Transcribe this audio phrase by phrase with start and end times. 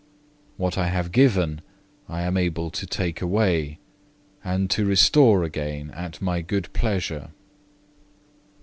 [0.57, 1.61] What I have given
[2.09, 3.77] I am able to take away,
[4.43, 7.29] and to restore again at My good pleasure.